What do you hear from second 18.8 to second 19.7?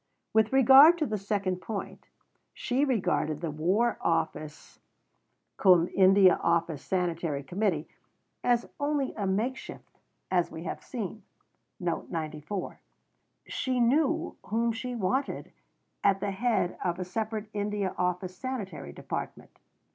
Department.